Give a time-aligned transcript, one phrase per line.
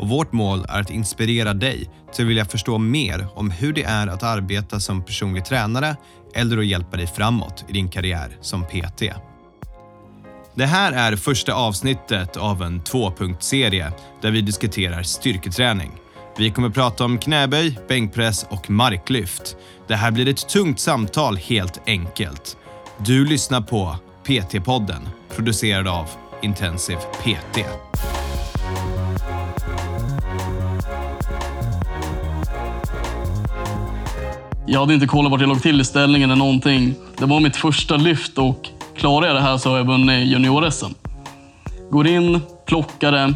[0.00, 3.82] och vårt mål är att inspirera dig till att vilja förstå mer om hur det
[3.82, 5.96] är att arbeta som personlig tränare
[6.34, 9.02] eller att hjälpa dig framåt i din karriär som PT.
[10.54, 15.90] Det här är första avsnittet av en tvåpunktsserie där vi diskuterar styrketräning.
[16.38, 19.56] Vi kommer prata om knäböj, bänkpress och marklyft.
[19.88, 22.56] Det här blir ett tungt samtal helt enkelt.
[22.98, 26.06] Du lyssnar på PT-podden producerad av
[26.42, 27.58] Intensiv PT.
[34.72, 36.94] Jag hade inte kollat vart jag låg till i ställningen eller någonting.
[37.18, 40.94] Det var mitt första lyft och klarar jag det här så har jag vunnit junior-SM.
[41.90, 43.34] Går in, plockar det.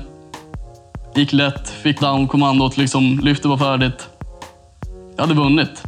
[1.15, 4.09] Gick lätt, fick down-kommandot, liksom, lyftet var färdigt.
[5.17, 5.83] Jag hade vunnit.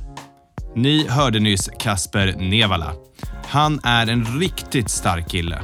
[0.75, 2.93] Ni hörde nyss Kasper Nevala.
[3.49, 5.59] Han är en riktigt stark kille.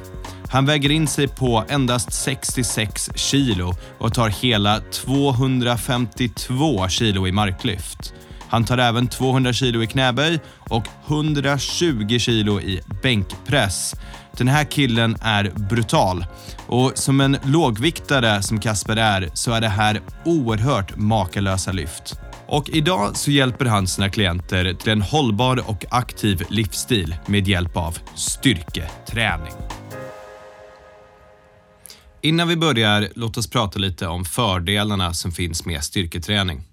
[0.49, 8.15] Han väger in sig på endast 66 kilo och tar hela 252 kilo i marklyft.
[8.53, 13.95] Han tar även 200 kilo i knäböj och 120 kilo i bänkpress.
[14.37, 16.27] Den här killen är brutal
[16.67, 22.15] och som en lågviktare som Kasper är så är det här oerhört makalösa lyft.
[22.47, 27.77] Och idag så hjälper han sina klienter till en hållbar och aktiv livsstil med hjälp
[27.77, 29.53] av styrketräning.
[32.21, 36.72] Innan vi börjar, låt oss prata lite om fördelarna som finns med styrketräning.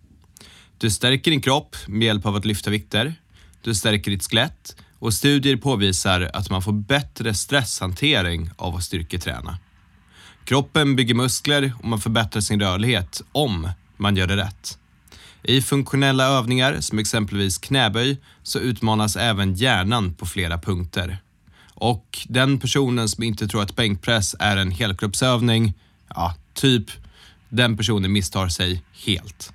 [0.80, 3.16] Du stärker din kropp med hjälp av att lyfta vikter.
[3.62, 9.58] Du stärker ditt skelett och studier påvisar att man får bättre stresshantering av att styrketräna.
[10.44, 14.78] Kroppen bygger muskler och man förbättrar sin rörlighet om man gör det rätt.
[15.44, 21.18] I funktionella övningar som exempelvis knäböj så utmanas även hjärnan på flera punkter.
[21.74, 25.74] Och den personen som inte tror att bänkpress är en helkroppsövning,
[26.10, 26.86] ja, typ,
[27.50, 29.54] den personen misstar sig helt.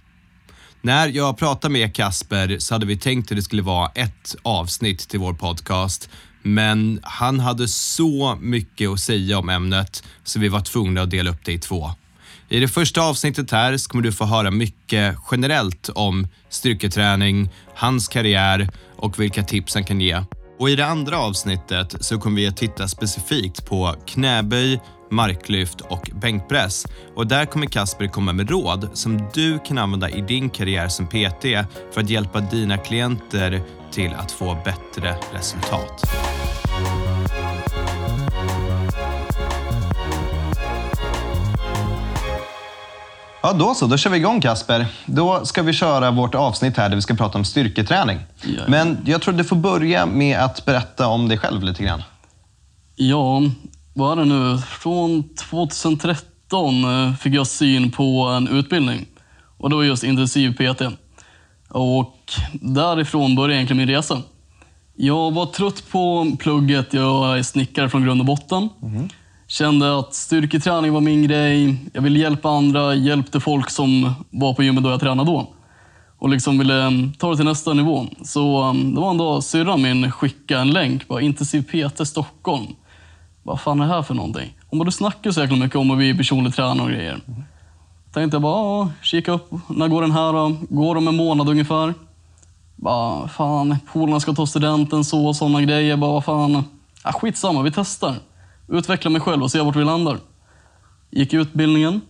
[0.85, 5.09] När jag pratade med Kasper så hade vi tänkt att det skulle vara ett avsnitt
[5.09, 6.09] till vår podcast.
[6.43, 11.31] Men han hade så mycket att säga om ämnet så vi var tvungna att dela
[11.31, 11.91] upp det i två.
[12.49, 18.09] I det första avsnittet här så kommer du få höra mycket generellt om styrketräning, hans
[18.09, 20.25] karriär och vilka tips han kan ge.
[20.59, 26.11] Och i det andra avsnittet så kommer vi att titta specifikt på knäböj, marklyft och
[26.15, 26.87] bänkpress.
[27.15, 31.07] Och där kommer Kasper komma med råd som du kan använda i din karriär som
[31.07, 31.43] PT
[31.93, 36.05] för att hjälpa dina klienter till att få bättre resultat.
[43.45, 43.87] Ja, då så.
[43.87, 44.87] Då kör vi igång Kasper.
[45.07, 48.19] Då ska vi köra vårt avsnitt här där vi ska prata om styrketräning.
[48.43, 48.63] Ja.
[48.69, 52.03] Men jag tror du får börja med att berätta om dig själv lite grann.
[52.97, 53.43] Ja,
[53.95, 54.59] vad är det nu?
[54.59, 59.07] Från 2013 eh, fick jag syn på en utbildning.
[59.59, 60.83] Och det var just intensiv PT.
[61.69, 62.15] Och
[62.53, 64.23] därifrån började egentligen min resa.
[64.97, 66.95] Jag var trött på plugget.
[66.95, 68.69] Jag är snickare från grund och botten.
[69.47, 71.77] Kände att styrketräning var min grej.
[71.93, 72.95] Jag ville hjälpa andra.
[72.95, 75.51] Hjälpte folk som var på gymmet då jag tränade då.
[76.19, 78.07] Och liksom ville mm, ta det till nästa nivå.
[78.23, 81.09] Så mm, det var en dag syrran min skickade en länk.
[81.09, 82.67] Bara, Intensiv PT Stockholm.
[83.47, 84.57] Vad fan är det här för någonting?
[84.67, 87.21] Hon bara, du snackar så jäkla mycket om att bli personlig tränare och grejer.
[88.13, 89.51] Tänkte jag bara, kika upp.
[89.69, 90.57] När går den här då?
[90.71, 91.95] Går om en månad ungefär.
[92.77, 95.97] Bara, fan, polarna ska ta studenten, så och sådana grejer.
[95.97, 96.65] Bara, vad fan.
[97.05, 98.15] Ja, skitsamma, vi testar.
[98.69, 100.19] Utveckla mig själv och se vart vi landar.
[101.11, 102.01] Gick utbildningen.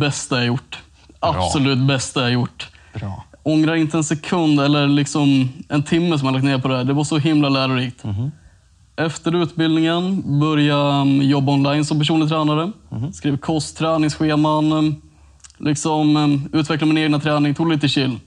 [0.00, 0.78] Bästa jag gjort.
[1.20, 2.68] Absolut bästa jag gjort.
[2.94, 3.24] Bra.
[3.42, 6.84] Ångrar inte en sekund eller liksom en timme som jag lagt ner på det här.
[6.84, 8.04] Det var så himla lärorikt.
[9.06, 12.72] Efter utbildningen började jag jobba online som personlig tränare.
[13.12, 14.96] Skrev kost, träningsscheman,
[15.58, 18.18] liksom, um, utvecklade min egna träning, tog lite chill.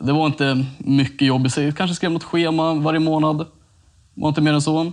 [0.00, 1.72] Det var inte mycket jobb i sig.
[1.72, 3.46] Kanske skrev något schema varje månad.
[4.14, 4.92] var inte mer än så.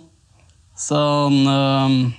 [0.76, 2.12] Sen, um,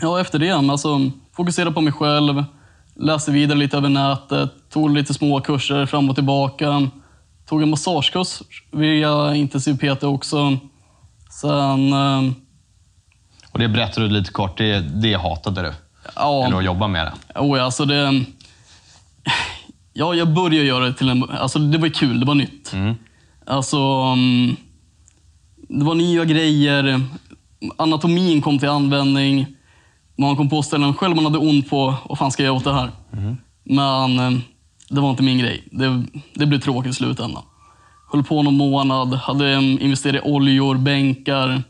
[0.00, 2.44] ja efter det, alltså, fokuserade på mig själv.
[2.94, 6.90] Läste vidare lite över nätet, tog lite små kurser fram och tillbaka.
[7.46, 10.58] Tog en massagekurs via intensiv PT också.
[11.40, 12.34] Sen, um,
[13.52, 15.72] Och det berättar du lite kort, det, det hatade du?
[16.16, 16.46] ja.
[16.46, 17.40] Eller att jobba med det?
[17.40, 18.24] Oh, ja, alltså det...
[19.92, 21.30] Ja, jag började göra det till en...
[21.30, 22.74] Alltså det var kul, det var nytt.
[23.46, 24.56] Alltså, mm,
[25.68, 27.00] det var nya grejer.
[27.76, 29.46] Anatomin kom till användning.
[30.16, 31.94] Man kom på ställen själv man hade ont på.
[32.08, 32.90] Vad fan ska jag göra åt det här?
[33.64, 34.38] Men eh,
[34.88, 35.68] det var inte min grej.
[35.72, 36.04] Det,
[36.34, 37.42] det blev tråkigt i slutändan.
[38.12, 41.62] Höll på någon månad, hade investerat i oljor, bänkar,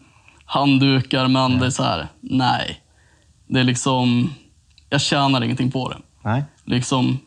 [0.44, 1.28] handdukar.
[1.28, 2.80] Men det är så här, nej.
[3.46, 4.30] Det är liksom,
[4.90, 5.98] jag tjänar ingenting på det.
[6.24, 6.44] Nej.
[6.64, 7.18] Liksom,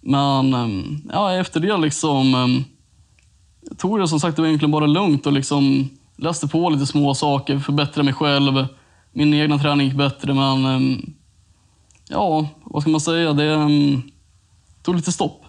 [0.00, 2.64] men ehm, ja, efter det liksom, ehm,
[3.68, 6.86] jag tog det som sagt det var egentligen bara lugnt och liksom läste på lite
[6.86, 8.66] små saker, förbättrade mig själv.
[9.12, 11.12] Min egna träning gick bättre, men ehm,
[12.08, 13.32] ja, vad ska man säga?
[13.32, 13.68] Det
[14.82, 15.44] tog lite stopp.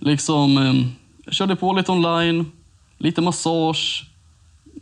[0.00, 0.92] Liksom, ehm,
[1.24, 2.52] jag körde på lite online,
[2.98, 4.04] lite massage.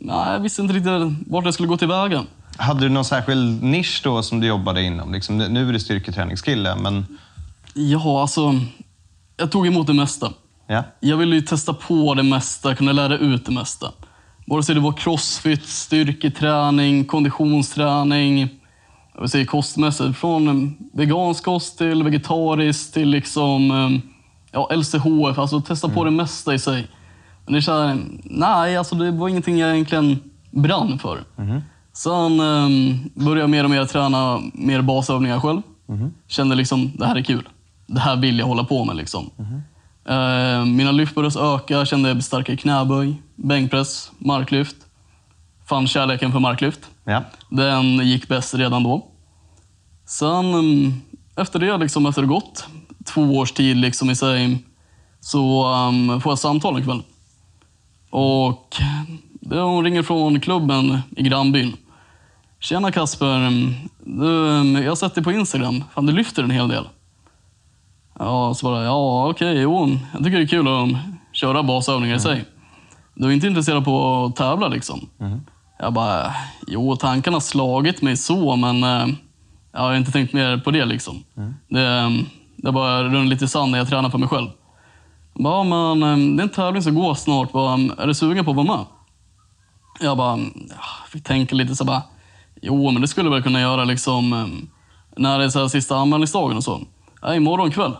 [0.01, 2.23] Nej, jag visste inte riktigt vart jag skulle gå tillväga.
[2.57, 5.13] Hade du någon särskild nisch då som du jobbade inom?
[5.13, 7.05] Liksom, nu är du styrketräningskille, men
[7.73, 8.55] Ja, alltså,
[9.37, 10.33] jag tog emot det mesta.
[10.67, 10.83] ja.
[10.99, 13.91] Jag ville ju testa på det mesta, kunna lära ut det mesta.
[14.47, 18.39] Vare sig det var crossfit, styrketräning, konditionsträning,
[19.13, 20.17] jag vill säga kostmässigt.
[20.17, 24.12] Från vegansk kost till vegetarisk till liksom, eh,
[24.53, 25.39] ja, LCHF.
[25.39, 26.87] Alltså testa på det mesta i sig.
[27.45, 30.19] Men det är så här, nej, alltså det var ingenting jag egentligen
[30.51, 31.23] brann för.
[31.93, 35.61] Sen eh, började jag mer och mer träna mer basövningar själv.
[36.27, 37.49] Kände liksom, det här är kul.
[37.87, 38.95] Det här vill jag hålla på med.
[38.95, 39.29] Liksom.
[40.05, 44.75] Eh, mina lyft började öka, kände jag starkare knäböj, bänkpress, marklyft.
[45.65, 46.79] Fann kärleken för marklyft.
[47.03, 47.23] ja.
[47.49, 49.07] Den gick bäst redan då.
[50.05, 50.93] Sen mm,
[51.35, 52.67] efter det, liksom, efter det gått
[53.13, 54.57] två års tid liksom, i sig,
[55.19, 57.03] så um, får jag samtal en kväll.
[58.09, 58.75] Och
[59.49, 61.73] hon ringer från klubben i grannbyn.
[62.59, 63.73] Tjena Kasper, mm,
[64.05, 65.83] du, mm, jag har sett dig på Instagram.
[65.93, 66.87] Fan, du lyfter en hel del.
[68.19, 70.89] Ja, så bara, ja okej, jo, jag tycker det är kul att
[71.31, 72.45] köra basövningar i sig.
[73.15, 75.09] Du är inte intresserad på att tävla liksom?
[75.79, 76.33] Jag bara,
[76.67, 79.07] jo tankarna har slagit mig så, men eh,
[79.71, 81.23] jag har inte tänkt mer på det liksom.
[81.67, 82.23] Det,
[82.63, 84.49] det bara runnit lite i sand när jag tränar för mig själv.
[85.33, 87.51] Jag bara, ja, men eh, det är en tävling som går snart.
[87.51, 88.85] Bara, är du sugen på att vara med?
[89.99, 90.37] Jag bara,
[90.69, 92.01] ja, fick tänka lite så bara,
[92.61, 94.45] jo men det skulle jag väl kunna göra liksom eh,
[95.17, 96.81] när det är så här sista anmälningsdagen och så.
[97.21, 97.93] Ja, imorgon kväll.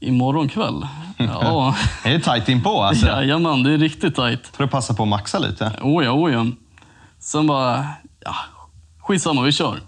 [0.00, 0.86] Imorgon kväll?
[1.18, 1.74] Ja,
[2.04, 3.06] Det är tajt inpå alltså.
[3.06, 4.46] jajamän, det är riktigt tajt.
[4.46, 5.72] För att passa på att maxa lite.
[5.82, 6.46] Oh ja, oh.
[7.18, 7.86] Sen bara,
[8.24, 8.34] ja,
[9.00, 9.80] skitsamma, vi kör.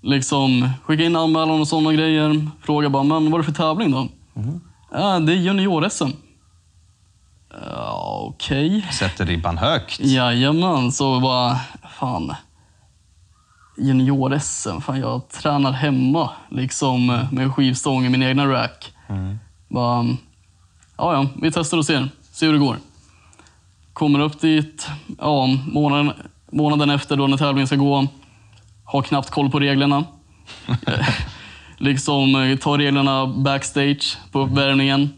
[0.00, 2.46] Liksom, skicka in anmälan och sådana grejer.
[2.62, 4.08] Fråga bara, men vad är det för tävling då?
[4.92, 6.10] Ja, det är junior-SM.
[7.50, 8.86] Ja, okej.
[8.92, 10.00] Sätter ribban högt.
[10.00, 11.60] Jajamän, så bara,
[11.98, 12.34] fan.
[13.78, 18.92] Junior-SM, fan jag tränar hemma liksom med skivstång i min egna rack.
[19.68, 20.06] Bara,
[20.96, 22.08] ja, ja, vi testar och ser.
[22.32, 22.78] Se hur det går.
[23.92, 24.88] Kommer upp dit,
[25.18, 26.12] ja, månaden,
[26.52, 28.06] månaden efter då när tävlingen ska gå.
[28.86, 30.04] Har knappt koll på reglerna.
[31.78, 35.08] liksom eh, tar reglerna backstage på uppvärmningen.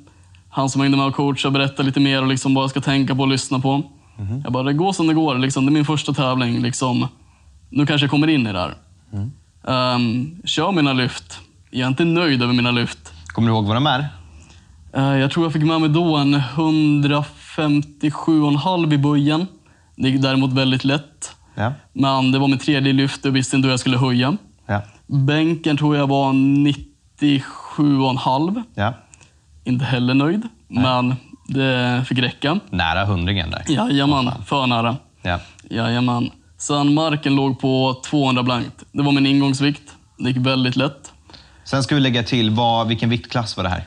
[0.50, 3.14] Han som hängde med och coachade berättar lite mer och liksom vad jag ska tänka
[3.14, 3.82] på och lyssna på.
[4.44, 5.38] Jag bara, det går som det går.
[5.38, 5.66] Liksom.
[5.66, 6.62] Det är min första tävling.
[6.62, 7.08] Liksom.
[7.70, 8.74] Nu kanske jag kommer in i det här.
[9.68, 11.38] Ehm, kör mina lyft.
[11.70, 13.12] Jag är inte nöjd över mina lyft.
[13.26, 14.08] Kommer du ihåg vad de är?
[14.92, 19.46] Eh, Jag tror jag fick med mig då en 157,5 i böjen.
[19.96, 21.34] Det gick däremot väldigt lätt.
[21.58, 21.72] Ja.
[21.92, 24.36] Men det var mitt tredje lyft och visste inte hur jag skulle höja.
[24.66, 24.82] Ja.
[25.06, 28.62] Bänken tror jag var 97,5.
[28.74, 28.94] ja.
[29.64, 31.16] Inte heller nöjd, men
[31.48, 32.60] det fick räcka.
[32.70, 33.62] Nära hundringen där.
[33.68, 34.96] Jajamän, för nära.
[35.22, 35.40] Ja.
[35.70, 36.30] Jajamän.
[36.58, 38.84] Sen marken låg på 200 blankt.
[38.92, 39.82] Det var min ingångsvikt.
[40.18, 41.12] Det gick väldigt lätt.
[41.64, 43.86] Sen ska vi lägga till, vad, vilken viktklass var det här?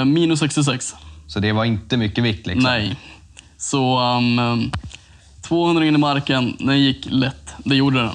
[0.00, 0.94] Eh, minus 66.
[1.26, 2.70] Så det var inte mycket vikt liksom?
[2.70, 2.96] Nej.
[3.56, 4.70] Så um,
[5.44, 7.54] 200 in i marken, den gick lätt.
[7.64, 8.10] Det gjorde den.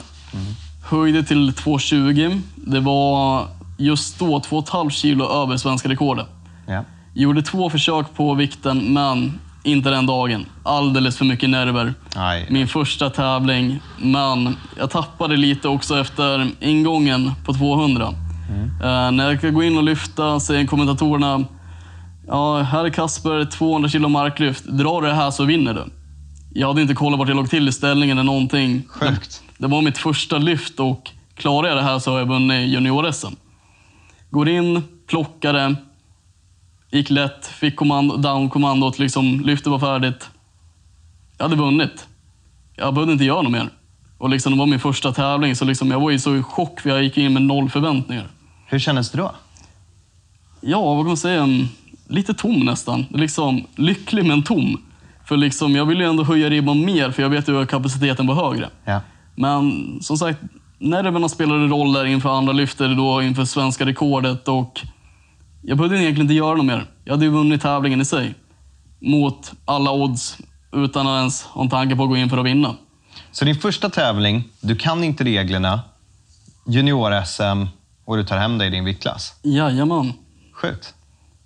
[0.84, 2.42] Höjde till 220.
[2.56, 6.28] Det var just då 2,5 kilo över svenska rekordet.
[6.68, 6.84] Ja.
[7.14, 10.46] Gjorde två försök på vikten, men inte den dagen.
[10.64, 11.94] Alldeles för mycket nerver.
[12.16, 12.48] Aj.
[12.50, 18.14] Min första tävling, men jag tappade lite också efter ingången på 200.
[18.84, 21.46] Eh, när jag ska gå in och lyfta säger kommentatorerna
[22.28, 24.64] Ja, här är Kasper, 200 kilo marklyft.
[24.66, 25.86] Drar du det här så vinner du.
[26.54, 28.84] Jag hade inte kollat vart jag låg till i ställningen eller någonting.
[28.88, 29.44] Sjukt.
[29.58, 33.36] Det var mitt första lyft och klarar jag det här så har jag vunnit junior-SM.
[34.30, 35.76] Går in, plockar det.
[36.92, 40.30] Gick lätt, fick kommando, down-kommandot, liksom, lyftet var färdigt.
[41.38, 42.08] Jag hade vunnit.
[42.76, 43.70] Jag behövde inte göra något mer.
[44.18, 46.80] Och liksom, det var min första tävling, så liksom, jag var ju så i chock
[46.80, 48.28] för jag gick in med noll förväntningar.
[48.66, 49.36] Hur kändes det då?
[50.62, 51.48] Ja, vad kan man säga?
[52.08, 53.06] Lite tom nästan.
[53.10, 54.78] Liksom, lycklig men tom.
[55.30, 58.28] För liksom, jag vill ju ändå höja ribban mer, för jag vet ju att kapaciteten
[58.28, 58.70] var högre.
[58.86, 59.02] Ja.
[59.36, 60.40] Men som sagt,
[60.78, 64.82] nerverna spelade roller inför andra lyfter, då inför svenska rekordet och
[65.62, 66.86] jag behövde egentligen inte göra något mer.
[67.04, 68.36] Jag hade ju vunnit tävlingen i sig.
[69.00, 70.38] Mot alla odds,
[70.72, 72.76] utan att ens ha en tanke på att gå in för att vinna.
[73.32, 75.82] Så din första tävling, du kan inte reglerna,
[76.68, 77.68] junior-SM
[78.06, 79.34] och du tar hem dig i din viktklass.
[79.44, 80.14] Jajamän.
[80.54, 80.94] Sjukt.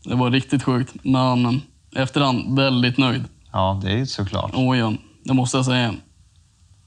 [0.04, 1.62] Det var riktigt sjukt, men
[1.96, 3.24] efterhand väldigt nöjd.
[3.53, 4.51] Ja, det är ju såklart.
[4.53, 4.93] Åh ja,
[5.24, 5.93] det måste jag säga.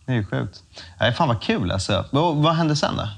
[0.06, 0.62] Det är ju sjukt.
[1.00, 2.04] Nej, fan vad kul alltså.
[2.12, 3.08] Vad, vad hände sen då?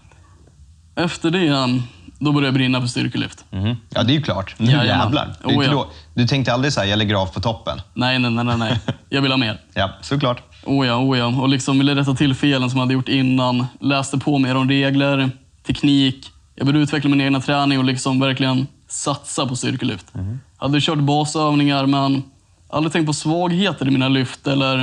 [1.02, 1.80] Efter det,
[2.18, 3.44] då började jag brinna för styrkelyft.
[3.50, 3.76] Mhm.
[3.90, 4.54] Ja, det är ju klart.
[4.58, 4.86] Nu Jajamän.
[4.88, 5.34] jävlar.
[5.44, 5.70] Det är Oh, ja.
[5.70, 7.80] då, du tänkte aldrig så här, jag lägger av på toppen?
[7.94, 8.80] Nej, nej, nej, nej, nej.
[9.08, 9.60] Jag vill ha mer.
[9.74, 10.42] Ja, såklart.
[10.64, 11.26] Oh ja, oh ja.
[11.26, 13.66] Och liksom ville rätta till felen som jag hade gjort innan.
[13.80, 15.30] Läste på mer om regler,
[15.66, 16.30] teknik.
[16.54, 20.06] Jag ville utveckla min egna träning och liksom verkligen satsa på styrkelyft.
[20.12, 22.22] Jag hade kört basövningar men
[22.68, 24.78] aldrig tänkt på svagheter i mina lyft eller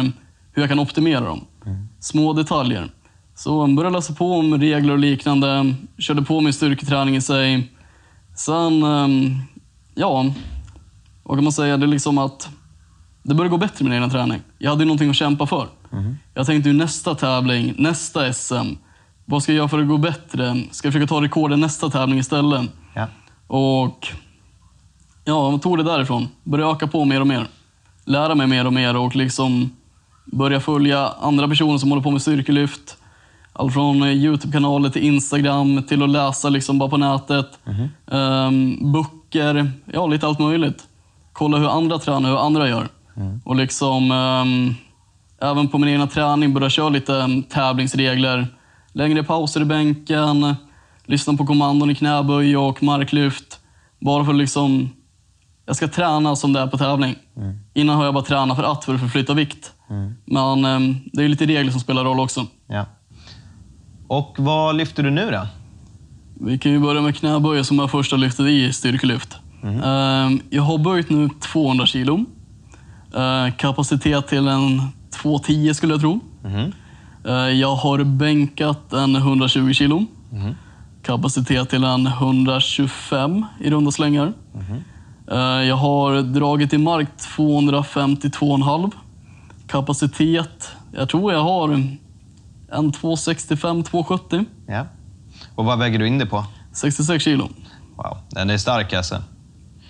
[0.51, 1.45] hur jag kan optimera dem.
[1.99, 2.89] Små detaljer.
[3.35, 5.75] Så började läsa på om regler och liknande.
[5.97, 7.71] Körde på min styrketräning i sig.
[8.35, 9.35] Sen, ehm,
[9.95, 10.25] ja,
[11.23, 11.77] vad kan man säga?
[11.77, 12.49] Det är liksom att
[13.23, 14.41] det började gå bättre med min egna träning.
[14.57, 15.67] Jag hade ju någonting att kämpa för.
[16.33, 18.75] Jag tänkte ju nästa tävling, nästa SM.
[19.25, 20.63] Vad ska jag göra för att gå bättre?
[20.71, 22.69] Ska jag försöka ta rekorden nästa tävling istället?
[22.93, 23.07] Ja.
[23.47, 24.07] Och
[25.25, 26.27] ja, jag tog det därifrån.
[26.43, 27.47] Började öka på mer och mer.
[28.05, 29.69] Lära mig mer och mer och liksom
[30.25, 32.97] börja följa andra personer som håller på med styrkelyft.
[33.53, 37.59] Allt från Youtube-kanaler till Instagram till att läsa liksom bara på nätet.
[38.05, 40.83] Um, böcker, ja lite allt möjligt.
[41.33, 42.87] Kolla hur andra tränar, hur andra gör.
[43.43, 44.75] Och liksom ehm,
[45.41, 48.47] även på min egna träning börja köra lite em, tävlingsregler.
[48.93, 50.55] Längre pauser i bänken,
[51.05, 53.59] lyssna på kommandon i knäböj och marklyft.
[53.99, 54.89] Bara för liksom,
[55.65, 57.15] jag ska träna som det är på tävling.
[57.73, 59.71] Innan har jag bara tränat för att, för att förflytta vikt.
[60.25, 62.45] Men em, det är lite regler som spelar roll också.
[62.67, 62.85] ja.
[64.07, 65.47] Och vad lyfter du nu då?
[66.45, 69.37] Vi kan ju börja med knäböj som är första lyftet i styrkelyft.
[69.63, 72.25] Ehm, Jag har böjt nu 200 kilo.
[73.15, 74.81] Eh, Kapacitet till en
[75.21, 76.19] 210 skulle jag tro.
[77.25, 80.05] Eh, Jag har bänkat en 120 kilo.
[81.03, 84.33] Kapacitet till en 125 i runda slängar.
[85.31, 88.91] Eh, Jag har dragit i mark 252,5.
[89.67, 94.45] Kapacitet, jag tror jag har en 265-270.
[94.67, 94.87] Ja.
[95.55, 96.45] Och vad väger du in det på?
[96.73, 97.49] 66 kilo.
[97.95, 99.23] Wow, den är stark alltså.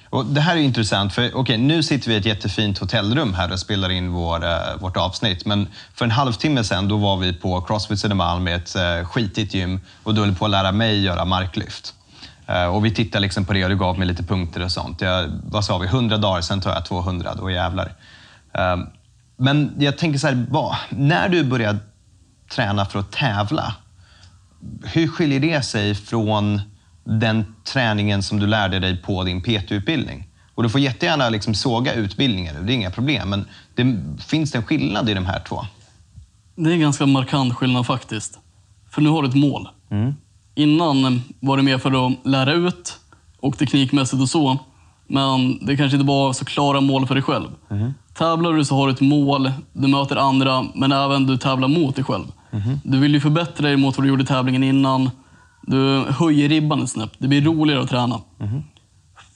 [0.10, 3.51] Och det här är intressant, för okej, nu sitter vi i ett jättefint hotellrum här
[3.51, 5.46] och spelar in vår, eh, vårt avsnitt.
[5.46, 9.54] Men för en halvtimme sedan då var vi på Crossfit Södermalm med ett uh, skitigt
[9.54, 11.94] gym och du höll på att lära mig göra marklyft.
[12.48, 15.02] Eh, och vi tittade liksom på det och du gav mig lite punkter och sånt.
[15.02, 17.94] Jag, vad sa vi, 100 dagar, sen tar jag 200, då jävlar.
[18.54, 18.78] Eh,
[19.38, 21.80] men jag tänker så här, vad, när du började
[22.50, 23.75] träna för att tävla,
[24.84, 26.62] hur skiljer det sig från
[27.04, 30.28] den träningen som du lärde dig på din PT-utbildning?
[30.56, 33.30] Och du får jättegärna liksom såga utbildningen, det är inga problem.
[33.30, 35.66] Men det, finns det en skillnad i de här två?
[36.56, 38.40] Det är ganska markant skillnad faktiskt.
[38.90, 39.70] För nu har du ett mål.
[40.56, 43.00] Innan var det mer för att lära ut
[43.40, 44.58] och teknikmässigt och så.
[45.08, 47.48] Men det kanske inte var så klara mål för dig själv.
[48.14, 51.96] Tävlar du så har du ett mål, du möter andra, men även du tävlar mot
[51.96, 52.26] dig själv.
[52.84, 55.10] Du vill ju förbättra dig mot vad du gjorde i tävlingen innan.
[55.62, 57.12] Du höjer ribban ett snäpp.
[57.18, 58.22] Det blir roligare att träna.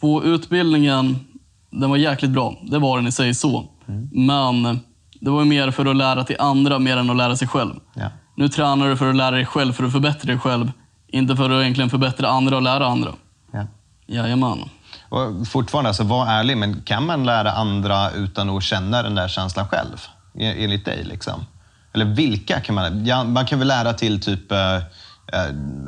[0.02, 1.16] På utbildningen,
[1.72, 2.56] den var jäkligt bra.
[2.64, 3.66] Det var den i sig så.
[4.12, 4.80] Men
[5.22, 7.74] det var mer för att lära till andra mer än att lära sig själv.
[7.94, 8.10] Ja.
[8.36, 10.72] Nu tränar du för att lära dig själv, för att förbättra dig själv.
[11.12, 13.14] Inte för att egentligen förbättra andra och lära andra.
[13.52, 13.68] Ja.
[14.08, 14.70] Jajamän.
[15.10, 19.28] Och fortfarande, alltså, var ärlig, men kan man lära andra utan att känna den där
[19.28, 20.06] känslan själv?
[20.40, 21.04] E- Enligt dig?
[21.04, 21.46] Liksom?
[21.94, 23.06] Eller vilka kan man...
[23.06, 24.82] Ja, man kan väl lära till typ eh, eh,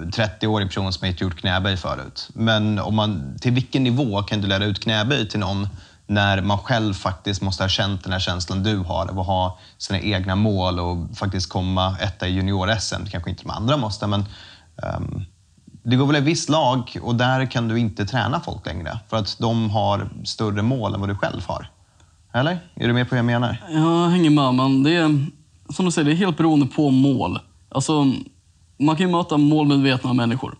[0.05, 2.29] 30-årig person som inte gjort knäböj förut.
[2.33, 5.67] Men om man, till vilken nivå kan du lära ut knäböj till någon
[6.07, 9.59] när man själv faktiskt måste ha känt den här känslan du har av att ha
[9.77, 13.05] sina egna mål och faktiskt komma etta i junior-SM.
[13.11, 14.25] Kanske inte de andra måste, men
[15.83, 19.17] det går väl en viss lag och där kan du inte träna folk längre för
[19.17, 21.67] att de har större mål än vad du själv har.
[22.33, 22.59] Eller?
[22.75, 23.63] Är du med på vad jag menar?
[23.69, 25.25] Jag hänger med, men det är
[25.69, 27.39] som du säger, det är helt beroende på mål.
[27.69, 28.13] Alltså,
[28.79, 30.55] man kan ju möta målmedvetna människor.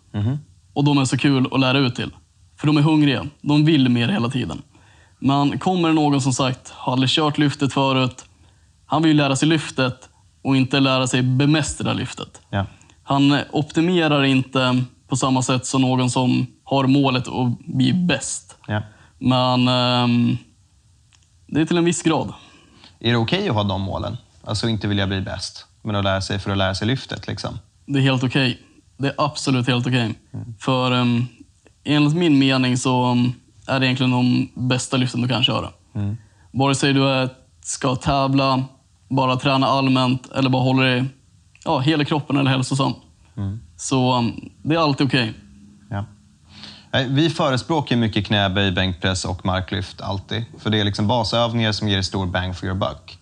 [0.74, 2.12] Och de är så kul att lära ut till.
[2.58, 3.26] För de är hungriga.
[3.42, 4.62] De vill mer hela tiden.
[5.20, 8.26] Men kommer det någon som sagt, har aldrig kört lyftet förut.
[8.86, 10.10] Han vill ju lära sig lyftet
[10.42, 12.42] och inte lära sig bemästra lyftet.
[12.50, 12.66] Ja.
[13.12, 18.58] Han optimerar inte på samma sätt som någon som har målet att bli bäst.
[18.68, 18.82] ja.
[19.20, 20.38] Men ehm,
[21.48, 22.34] det är till en viss grad.
[23.00, 24.18] Är det okej att ha de målen?
[24.44, 27.60] Alltså inte vilja bli bäst, men att lära sig för att lära sig lyftet liksom.
[27.86, 28.60] Det är helt okej.
[28.98, 30.14] Det är absolut helt okej.
[30.60, 31.28] För um,
[31.84, 33.34] enligt min mening så um,
[33.68, 35.70] är det egentligen de bästa lyften du kan köra.
[35.96, 36.18] Mm.
[36.52, 37.30] Vare sig du är,
[37.62, 38.64] ska tävla,
[39.10, 41.06] bara träna allmänt eller bara hålla dig
[41.66, 42.94] ja, hela kroppen eller hälsosam.
[43.78, 45.34] Så um, det är alltid okej.
[45.90, 46.06] Ja.
[46.92, 50.46] Nej, Vi förespråkar mycket knäböj, bänkpress och marklyft alltid.
[50.60, 53.18] För det är liksom basövningar som ger stor bang for your buck.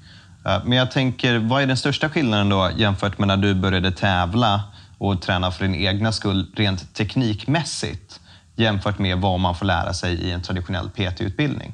[0.45, 3.91] Eh, Men jag tänker, vad är den största skillnaden då jämfört med när du började
[3.91, 4.63] tävla
[4.97, 8.19] och träna för din egna skull rent teknikmässigt
[8.55, 11.73] jämfört med vad man får lära sig i en traditionell PT-utbildning?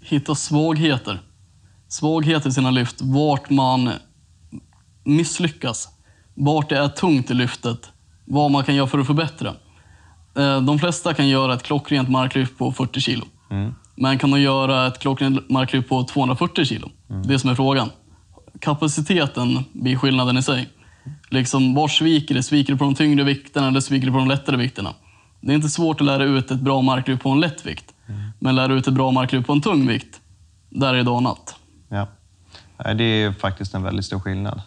[0.00, 1.22] Hitta svagheter.
[1.88, 2.96] Svagheter i sina lyft.
[3.00, 3.90] Vart man
[5.04, 5.88] misslyckas.
[6.34, 7.90] Vart det är tungt i lyftet.
[8.24, 9.54] Vad man kan göra för att förbättra.
[10.36, 13.24] Eh, De flesta kan göra ett klockrent marklyft på 40 kilo.
[13.96, 16.90] Men kan de göra ett klockrent marklyft på 240 kilo?
[17.24, 17.90] Det som är frågan.
[18.60, 20.68] Kapaciteten blir skillnaden i sig.
[21.30, 22.42] Liksom, var sviker det?
[22.42, 24.94] Sviker det på de tyngre vikterna eller sviker det på de lättare vikterna?
[25.40, 27.94] Det är inte svårt att lära ut ett bra marklyft på en lätt vikt.
[28.38, 30.20] Men lära ut ett bra marklyft på en tung vikt,
[30.70, 31.54] där är det dag och natt.
[31.88, 32.06] Ja.
[32.94, 34.62] Det är faktiskt en väldigt stor skillnad.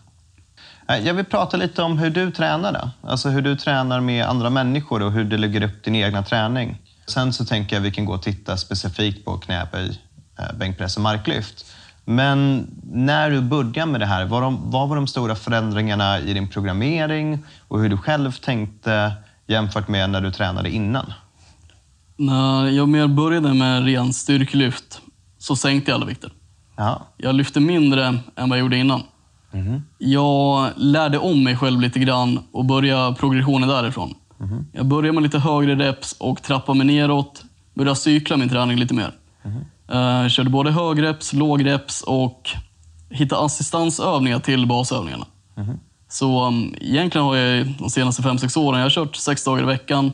[0.88, 2.74] Jag vill prata lite om hur du tränar.
[2.74, 3.10] Då.
[3.10, 6.77] Alltså hur du tränar med andra människor och hur du lägger upp din egna träning.
[7.08, 10.01] Sen så tänker jag att vi kan gå och titta specifikt på knäböj,
[10.39, 11.65] eh, bänkpress och marklyft.
[12.06, 16.34] Men när du började med det här, vad, de, vad var de stora förändringarna i
[16.34, 19.13] din programmering och hur du själv tänkte
[19.48, 21.13] jämfört med när du tränade innan?
[22.17, 25.01] När jag mer började med ren styrkelyft
[25.38, 26.32] så sänkte jag alla vikter.
[26.75, 27.08] Ja.
[27.17, 29.03] Jag lyfte mindre än vad jag gjorde innan.
[29.98, 34.14] Jag lärde om mig själv lite grann och började progressionen därifrån.
[34.72, 37.44] Jag började med lite högre reps och trappade mig neråt.
[37.74, 39.12] Började cykla min träning lite mer.
[39.92, 42.50] Eh, körde både högreps, lågreps och
[43.10, 45.26] hittade assistansövningar till basövningarna.
[46.10, 49.66] Så um, egentligen har jag de senaste 5-6 åren jag har kört sex dagar i
[49.66, 50.12] veckan.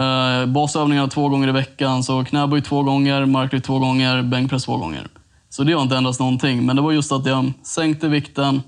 [0.00, 4.76] Uh, basövningar två gånger i veckan, så knäböj två gånger, marklyft två gånger, bänkpress två
[4.76, 5.08] gånger.
[5.48, 8.62] Så det har inte ändrats någonting, men det var just att jag sänkte vikten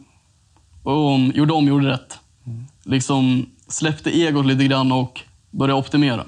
[0.84, 2.18] och um, gjorde om, gjorde rätt.
[2.82, 5.20] Liksom släppte egot lite grann och
[5.50, 6.24] började optimera.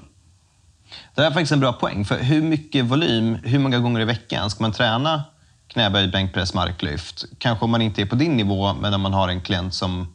[1.15, 2.05] Det här är faktiskt en bra poäng.
[2.05, 5.25] För hur mycket volym, hur många gånger i veckan ska man träna
[5.69, 7.25] knäböj, bänkpress, marklyft?
[7.39, 10.15] Kanske om man inte är på din nivå, men om man har en klient som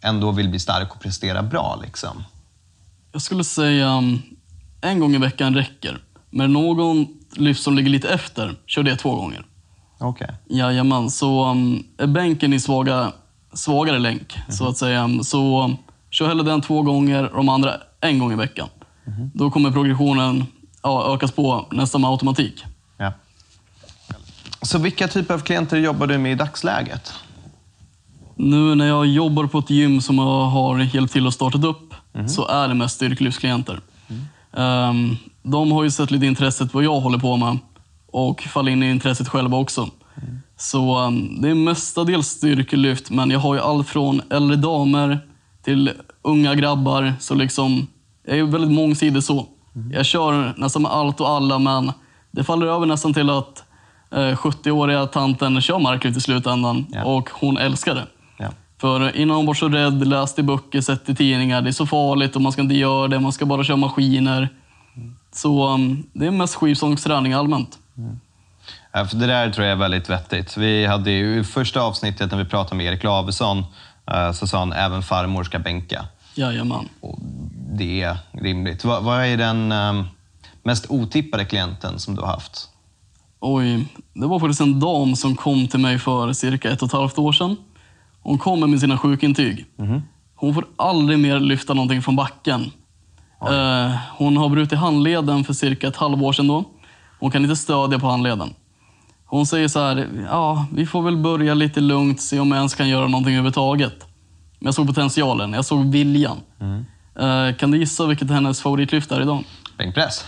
[0.00, 1.80] ändå vill bli stark och prestera bra.
[1.82, 2.24] Liksom.
[3.12, 4.22] Jag skulle säga um,
[4.80, 5.98] en gång i veckan räcker.
[6.30, 9.46] Men någon lyft som ligger lite efter, kör det två gånger.
[9.98, 10.34] Okej.
[10.50, 13.12] Jajamän, så um, är bänken i svaga,
[13.52, 15.10] svagare länk, så att säga.
[15.22, 15.72] Så
[16.10, 18.68] kör hellre den två gånger och de andra en gång i veckan.
[19.34, 20.46] Då kommer progressionen
[20.82, 22.64] ja, ökas på nästan med automatik.
[22.96, 23.12] Ja.
[24.62, 27.12] Så vilka typer av klienter jobbar du med i dagsläget?
[28.34, 31.94] Nu när jag jobbar på ett gym som jag har hjälpt till att starta upp
[32.26, 33.80] så är det mest styrkelyftsklienter.
[34.52, 37.58] Um, de har ju sett lite intresset vad jag håller på med
[38.06, 39.88] och faller in i intresset själva också.
[40.60, 45.18] Så um, det är mestadels styrkelyft men jag har ju allt från äldre damer
[45.64, 45.90] till
[46.22, 47.14] unga grabbar.
[47.20, 47.86] Så liksom,
[48.26, 49.46] jag är ju väldigt mångsidig så.
[49.92, 51.92] Jag kör nästan med allt och alla men
[52.30, 53.64] det faller över nästan till att
[54.10, 57.04] eh, 70-åriga tanten kör marklyft i slutändan Ja.
[57.04, 58.06] och hon älskar det.
[58.38, 58.48] Ja.
[58.80, 61.86] För innan hon var så rädd, läste i böcker, sett i tidningar, det är så
[61.86, 64.48] farligt och man ska inte göra det, man ska bara köra maskiner.
[65.32, 67.78] Så um, det är mest skivsångsträning allmänt.
[68.98, 70.56] Ja, för det där tror jag är väldigt vettigt.
[70.56, 73.64] Vi hade ju i första avsnittet när vi pratade med Erik Lavesson
[74.10, 76.04] eh, så sa han även farmor ska bänka.
[76.34, 76.88] Jajamän.
[77.00, 77.18] Och
[77.72, 78.84] det är rimligt.
[78.84, 80.04] Vad, vad är den eh,
[80.62, 82.68] mest otippade klienten som du har haft?
[83.40, 83.84] Oj,
[84.14, 87.18] det var faktiskt en dam som kom till mig för cirka ett och ett halvt
[87.18, 87.56] år sedan.
[88.20, 89.66] Hon kommer med sina sjukintyg.
[90.34, 92.70] Hon får aldrig mer lyfta någonting från backen.
[93.42, 96.64] Eh, hon har brutit handleden för cirka ett halvår sedan då.
[97.20, 98.54] Hon kan inte stödja på handleden.
[99.30, 102.74] Hon säger så här, ja, vi får väl börja lite lugnt, se om jag ens
[102.74, 104.06] kan göra någonting överhuvudtaget.
[104.58, 106.36] Men jag såg potentialen, jag såg viljan.
[107.20, 109.44] Eh, kan du gissa vilket hennes favoritlyft är idag?
[109.78, 110.24] Bänkpress?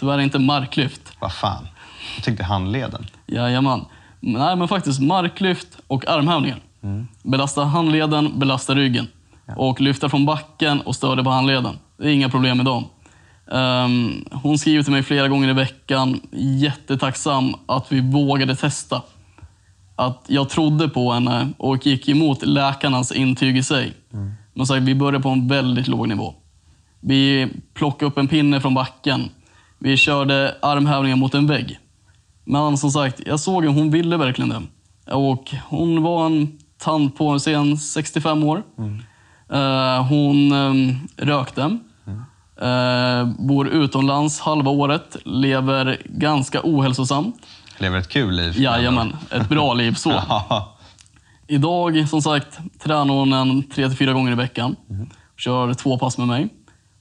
[0.00, 1.00] Tyvärr inte marklyft.
[1.20, 1.68] Vad fan?
[2.16, 3.06] Jag tyckte handleden.
[3.26, 3.84] Jajamän.
[4.20, 6.58] Nej, men faktiskt marklyft och armhävningar.
[7.22, 9.08] Belasta handleden, belasta ryggen.
[9.56, 11.78] Och lyfta från backen och stödja på handleden.
[11.96, 12.66] Det är inga problem med
[13.52, 16.20] Ehm, hon skriver till mig flera gånger i veckan.
[16.32, 19.02] Jättetacksam att vi vågade testa.
[19.96, 23.92] Att jag trodde på henne och gick emot läkarnas intyg i sig.
[24.54, 26.34] Men sagt, vi började på en väldigt låg nivå.
[27.00, 29.30] Vi plockade upp en pinne från backen.
[29.78, 31.78] Vi körde armhävningar mot en vägg.
[32.44, 34.62] Men som sagt, jag såg att hon ville verkligen det.
[35.14, 38.62] Och hon var en tant på sen 65 år.
[39.52, 41.78] Eh, hon eh, rökte.
[42.62, 45.16] Eh, bor utomlands halva året.
[45.24, 47.36] Lever ganska ohälsosamt.
[47.78, 48.60] Lever ett kul liv.
[48.60, 50.10] Jajamän, ett bra liv så.
[50.10, 50.76] Ja.
[51.46, 54.76] Idag, som sagt, tränar hon en tre till fyra gånger i veckan.
[55.36, 56.48] Kör två pass med mig.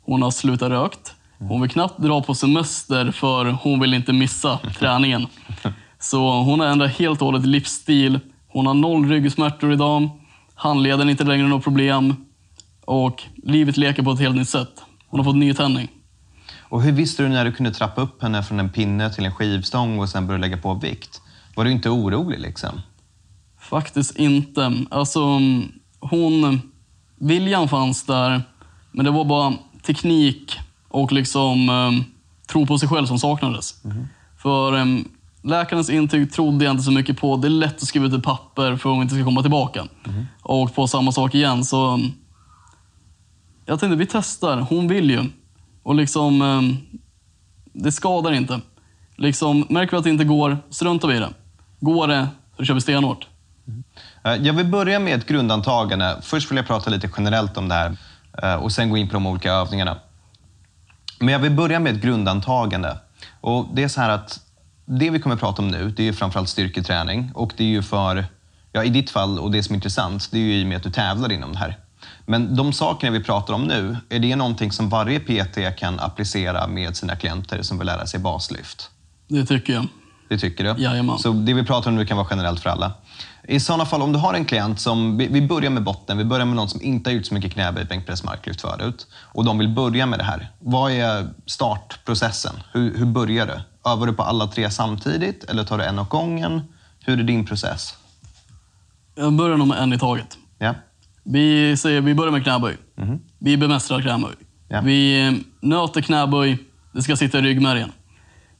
[0.05, 1.13] Hon har slutat rökt.
[1.39, 5.27] Hon vill knappt dra på semester för hon vill inte missa träningen.
[5.99, 8.19] Så hon har ändrat helt och hållet livsstil.
[8.47, 10.09] Hon har noll ryggsmärtor idag.
[10.55, 12.15] Handleden är inte längre något problem.
[12.85, 14.83] Och livet leker på ett helt nytt sätt.
[15.07, 15.87] Hon har fått ny tändning.
[16.69, 19.31] Och hur visste du när du kunde trappa upp henne från en pinne till en
[19.31, 21.21] skivstång och sen börja lägga på vikt?
[21.55, 22.81] Var du inte orolig liksom?
[23.59, 24.85] Faktiskt inte.
[24.89, 25.39] Alltså,
[25.99, 26.61] hon...
[27.19, 28.41] Viljan fanns där,
[28.91, 29.53] men det var bara
[29.85, 32.03] teknik och liksom um,
[32.47, 33.75] tro på sig själv som saknades.
[34.37, 35.07] För um,
[35.43, 37.37] läkarens intyg trodde jag inte så mycket på.
[37.37, 39.87] det är lätt att skriva ut ett papper för att hon inte ska komma tillbaka.
[40.41, 41.65] Och på samma sak igen.
[41.65, 41.99] Så
[43.67, 44.57] jag tänkte, vi testar.
[44.57, 45.23] Hon vill ju.
[45.83, 46.61] Och liksom, eh,
[47.73, 48.61] det skadar inte.
[49.15, 51.33] Liksom, märker vi att det inte går, struntar vi i det.
[51.79, 52.27] Går det,
[52.57, 53.27] så kör vi stenhårt.
[53.67, 53.83] Mm.
[54.23, 56.17] Eh, jag vill börja med ett grundantagande.
[56.21, 57.97] Först vill jag prata lite generellt om det här
[58.43, 59.97] eh, och sen gå in på de olika övningarna.
[61.19, 62.97] Men jag vill börja med ett grundantagande.
[63.41, 64.39] Och det är så här att
[64.85, 67.31] det vi kommer att prata om nu, det är framförallt styrketräning.
[67.33, 68.25] Och det är ju för,
[68.71, 70.77] ja i ditt fall och det som är intressant, det är ju i och med
[70.77, 71.77] att du tävlar inom det här.
[72.29, 76.67] Men de sakerna vi pratar om nu, är det någonting som varje PT kan applicera
[76.67, 78.89] med sina klienter som vill lära sig baslyft?
[79.27, 79.87] Det tycker jag.
[80.29, 80.83] Det tycker du?
[80.83, 81.17] Jajamän.
[81.17, 82.93] Så det vi pratar om nu kan vara generellt för alla.
[83.47, 86.45] I sådana fall, om du har en klient som, vi, börjar med botten, vi börjar
[86.45, 89.69] med någon som inte har gjort så mycket knäböj, bänkpress, marklyft förut och de vill
[89.69, 90.51] börja med det här.
[90.59, 92.53] Vad är startprocessen?
[92.71, 93.89] Hur, hur börjar du?
[93.91, 96.61] Övar du på alla tre samtidigt eller tar du en åt gången?
[96.99, 97.93] Hur är din process?
[99.15, 100.37] Jag börjar nog med en i taget.
[100.57, 100.73] Ja,
[101.31, 102.77] Vi säger vi börjar med knäböj.
[103.39, 104.35] Vi bemästrar knäböj.
[104.69, 104.81] Ja.
[104.81, 106.57] Vi eh, nöter knäböj.
[106.93, 107.91] Det ska sitta i ryggmärgen.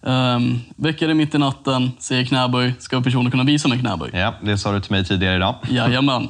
[0.02, 4.10] Um, väcker det mitt i natten, säger knäböj, ska personen kunna visa mig knäböj.
[4.14, 5.56] ja, det sa du till mig tidigare idag.
[5.70, 6.28] Jajamän.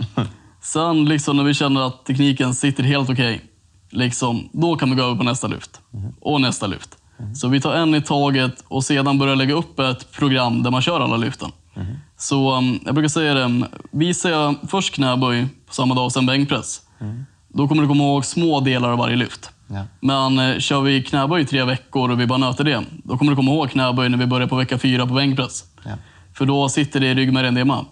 [0.62, 3.42] Sen liksom när vi känner att tekniken sitter helt okej,
[3.90, 5.82] liksom, då kan vi gå över på nästa lyft.
[6.22, 6.90] Och nästa lyft.
[7.36, 10.82] Så vi tar en i taget och sedan börjar lägga upp ett program där man
[10.82, 11.52] kör alla lyften.
[12.18, 16.26] Så um, jag brukar säga det, visar jag först knäböj på samma dag och sen
[16.26, 16.82] bänkpress,
[17.48, 19.50] då kommer du komma ihåg små delar av varje lyft.
[19.68, 19.84] Ja.
[20.00, 23.32] Men eh, kör vi knäböj i tre veckor och vi bara nöter det, då kommer
[23.32, 25.64] du komma ihåg knäböj när vi börjar på vecka fyra på bänkpress.
[25.84, 25.92] Ja.
[26.34, 27.86] För då sitter det i ryggmärgen det med.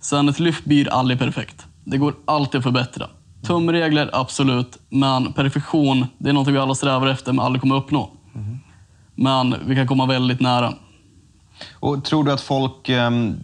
[0.00, 1.66] Sen ett lyft blir aldrig perfekt.
[1.84, 3.06] Det går alltid att förbättra.
[3.42, 4.78] Tumregler, absolut.
[4.88, 8.10] Men perfektion, det är något vi alla strävar efter men aldrig kommer uppnå.
[9.14, 10.74] Men vi kan komma väldigt nära.
[11.72, 12.88] Och tror du att folk...
[12.88, 13.40] ehm,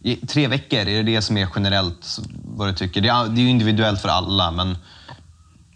[0.00, 3.00] i tre veckor, är det det som är generellt vad du tycker?
[3.00, 4.76] Det är, det är ju individuellt för alla, men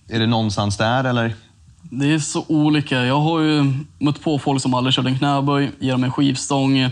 [0.09, 1.35] är det någonstans där eller?
[1.83, 3.05] Det är så olika.
[3.05, 6.91] Jag har ju mött på folk som aldrig kört en knäböj, ger dem en skivstång.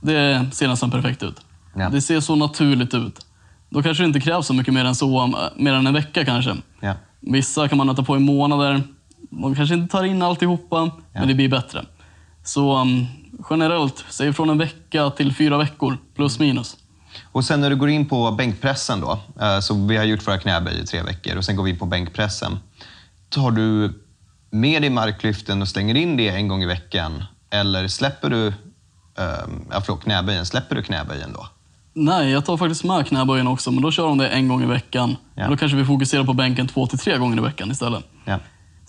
[0.00, 1.40] Det ser nästan perfekt ut.
[1.74, 1.88] Ja.
[1.88, 3.26] Det ser så naturligt ut.
[3.68, 6.56] Då kanske det inte krävs så mycket mer än så, mer än en vecka kanske.
[6.80, 6.94] Ja.
[7.20, 8.82] Vissa kan man nöta på i månader.
[9.30, 11.84] De kanske inte tar in alltihopa, men det blir bättre.
[12.44, 13.06] Så um,
[13.50, 16.76] generellt, säg från en vecka till fyra veckor, plus minus.
[17.32, 20.38] Och sen när du går in på bänkpressen då, eh, så vi har gjort våra
[20.38, 22.58] knäböj i tre veckor och sen går vi in på bänkpressen.
[23.28, 23.92] Tar du
[24.50, 27.24] med dig marklyften och slänger in det en gång i veckan?
[27.50, 28.52] Eller släpper du, eh,
[29.84, 31.46] förlåt, knäböjen, släpper du knäböjen då?
[31.92, 34.66] Nej, jag tar faktiskt med knäböjen också, men då kör de det en gång i
[34.66, 35.16] veckan.
[35.34, 35.48] Ja.
[35.48, 38.04] Då kanske vi fokuserar på bänken två till tre gånger i veckan istället.
[38.24, 38.38] Ja.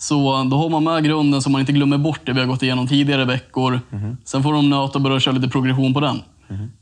[0.02, 2.62] Så då har man med grunden så man inte glömmer bort det vi har gått
[2.62, 3.80] igenom tidigare veckor.
[4.24, 6.22] Sen får de nöta och börja köra lite progression på den.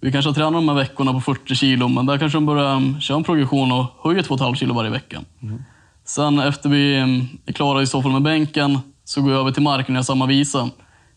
[0.01, 2.77] Vi kanske har tränat de här veckorna på 40 kilo, men där kanske de börjar
[2.77, 5.21] um, köra en progression och höjer 2,5 kilo varje vecka.
[6.05, 9.51] Sen efter vi um, är klara i så fall med bänken så går jag över
[9.53, 10.71] till marken och gör samma visa.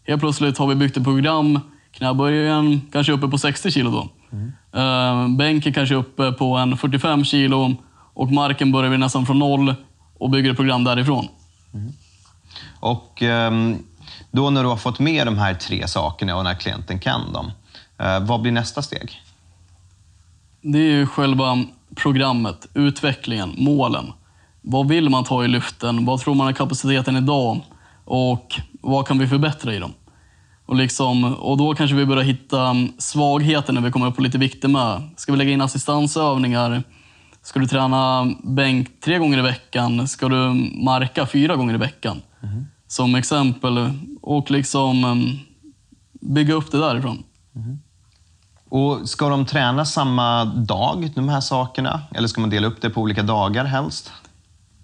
[0.07, 1.59] Helt plötsligt har vi byggt ett program.
[1.91, 4.09] Knäböjen kanske är uppe på 60 kilo då.
[4.79, 7.75] Uh, bänken kanske är uppe på en 45 kilo
[8.13, 9.75] och marken börjar vi nästan från noll
[10.19, 11.27] och bygger ett program därifrån.
[11.73, 11.93] Mm.
[12.79, 13.83] Och ehm,
[14.31, 17.51] då när du har fått med de här tre sakerna och när klienten kan dem,
[17.99, 19.21] eh, vad blir nästa steg?
[20.61, 21.63] Det är ju själva
[21.95, 24.13] programmet, utvecklingen, målen.
[24.61, 26.05] Vad vill man ta i lyften?
[26.05, 27.61] Vad tror man är kapaciteten idag?
[28.05, 29.93] Och vad kan vi förbättra i dem?
[30.65, 34.37] Och, liksom, och då kanske vi börjar hitta svagheter när vi kommer upp på lite
[34.37, 35.09] vikter med.
[35.17, 36.83] Ska vi lägga in assistansövningar?
[37.43, 40.07] Ska du träna bänk tre gånger i veckan?
[40.07, 42.21] Ska du marka fyra gånger i veckan?
[42.87, 43.89] Som exempel.
[44.21, 45.17] Och liksom
[46.21, 47.23] bygga upp det därifrån.
[48.69, 52.01] Och Ska de träna samma dag, de här sakerna?
[52.15, 54.11] Eller ska man dela upp det på olika dagar helst?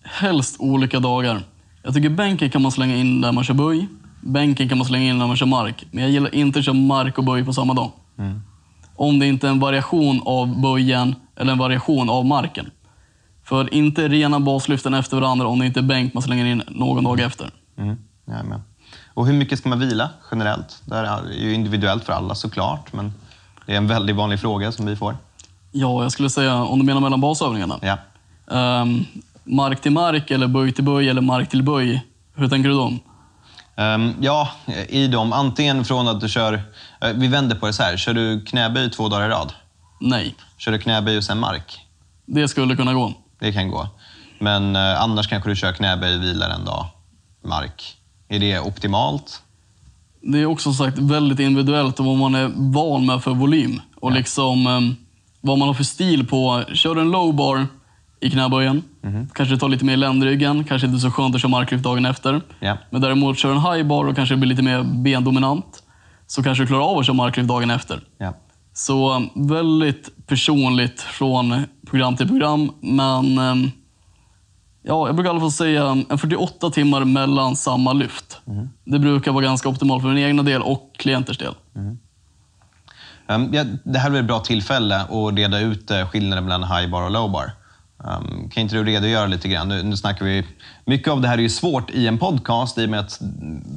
[0.04, 1.44] Helst olika dagar.
[1.84, 3.88] Jag tycker bänken kan man slänga in där man kör böj.
[4.22, 5.86] Bänken kan man slänga in när man kör mark.
[5.92, 7.92] Men jag gillar inte att köra mark och böj på samma dag.
[9.00, 12.72] Om det inte är en variation av böjen eller en variation av marken.
[13.44, 17.04] För inte rena baslyften efter varandra om det inte är bänk man slänger in någon
[17.04, 17.50] dag efter.
[17.78, 17.98] Mm.
[18.28, 18.62] Jajamän.
[19.14, 20.82] Och hur mycket ska man vila generellt?
[20.86, 23.14] Det här är ju individuellt för alla såklart, men
[23.66, 25.18] det är en väldigt vanlig fråga som vi får.
[25.72, 27.80] Ja, jag skulle säga om du menar mellan basövningarna.
[27.82, 27.98] Ja.
[28.58, 29.06] Ehm,
[29.44, 32.06] mark till mark eller böj till böj eller mark till böj.
[32.36, 32.94] Hur tänker du då?
[33.80, 34.50] Ehm, ja,
[34.90, 35.34] i dem.
[35.34, 36.54] Antingen från att du kör...
[37.02, 37.98] eh, vi vänder på det så här.
[37.98, 39.54] Kör du knäböj två dagar i rad?
[40.00, 41.80] Nej, Kör du knäböj och sen mark?
[42.26, 43.14] det skulle kunna gå.
[43.40, 43.88] Det kan gå.
[44.40, 46.86] Men eh, annars kanske du kör knäböj, vilar en dag,
[47.44, 47.98] mark.
[48.30, 49.42] Är det optimalt?
[50.22, 53.82] Det är också sagt väldigt individuellt och vad man är van med för volym.
[53.96, 54.96] Och liksom ehm,
[55.42, 56.64] vad man har för stil på.
[56.74, 57.68] Kör du en low bar
[58.20, 58.84] i knäböjen,
[59.34, 62.42] kanske det tar lite mer ländryggen, kanske inte så skönt att köra marklyft dagen efter.
[62.60, 62.78] Ja.
[62.90, 65.84] Men däremot kör en high bar och kanske blir lite mer bendominant,
[66.28, 68.02] så kanske du klarar av att köra marklyft dagen efter.
[68.18, 68.34] Ja.
[68.74, 72.72] Så um, väldigt personligt från program till program.
[72.82, 73.72] Men um,
[74.84, 78.42] ja, jag brukar i alla fall säga um, en 48 timmar mellan samma lyft.
[78.86, 81.54] Det brukar vara ganska optimalt för min egna del och klienters del.
[83.28, 86.64] Um, ja, det här är väl ett bra tillfälle att reda ut uh, skillnaden mellan
[86.64, 87.52] high bar och low bar.
[88.04, 89.68] Um, kan inte du redogöra lite grann?
[89.68, 90.46] Nu, nu snackar vi...
[90.86, 93.22] Mycket av det här är ju svårt i en podcast i och med att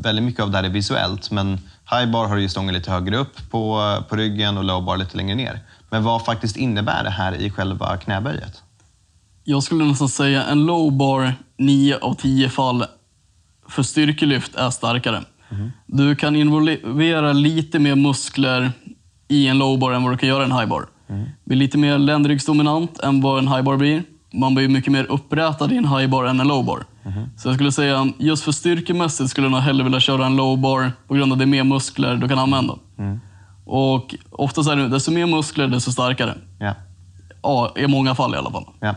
[0.03, 1.31] väldigt mycket av det här är visuellt.
[1.31, 1.59] Men
[1.91, 5.17] high bar har ju stången lite högre upp på, på ryggen och low bar lite
[5.17, 5.61] längre ner.
[5.91, 8.63] Men vad faktiskt innebär det här i själva knäböjet?
[9.45, 12.85] Jag skulle nästan säga en low bar 9 av 10 fall
[13.69, 15.23] för styrkelyft är starkare.
[15.87, 18.73] Du kan involvera lite mer muskler
[19.29, 20.87] i en low bar än vad du kan göra i en high bar.
[21.07, 24.03] Det blir lite mer ländryggsdominant än vad en high bar blir.
[24.33, 26.85] Man blir mycket mer upprätad i en high bar än en low bar.
[27.37, 30.59] Så jag skulle säga, just för styrkemässigt skulle jag nog hellre vilja köra en low
[30.59, 32.75] bar på grund av att det är mer muskler du kan använda.
[33.65, 36.35] Och oftast är det, desto mer muskler, desto starkare.
[36.59, 36.75] Ja.
[37.43, 38.65] Ja, i många fall i alla fall.
[38.81, 38.95] Ja,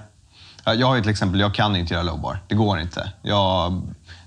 [0.73, 2.39] Jag har ju till exempel, jag kan inte göra lowbar.
[2.47, 3.11] Det går inte.
[3.21, 3.81] Jag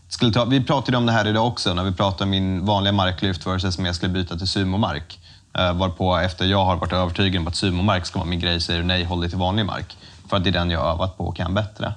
[0.08, 2.92] skulle ta, vi pratade om det här idag också, när vi pratade om min vanliga
[2.92, 5.18] marklyft versus om jag skulle byta till sumomark.
[5.58, 8.80] Uh, varpå efter jag har varit övertygad om att sumomark ska vara min grej, säger
[8.80, 9.96] du nej, håll dig till vanlig mark.
[10.28, 11.92] För att det är den jag har övat på och kan bättre.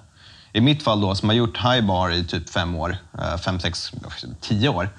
[0.53, 3.59] I mitt fall då, som har gjort high bar i typ fem år, eh, fem,
[3.59, 3.91] sex,
[4.41, 4.89] tio år.